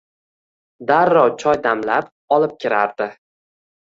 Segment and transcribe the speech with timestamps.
[0.91, 3.09] Darrov choy damlab, olib kirardi.